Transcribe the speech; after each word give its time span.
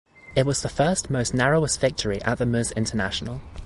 It 0.35 0.47
was 0.47 0.63
the 0.63 0.67
first 0.67 1.11
most 1.11 1.31
narrowest 1.35 1.79
victory 1.79 2.23
at 2.23 2.39
the 2.39 2.45
Ms. 2.47 2.71
International. 2.75 3.39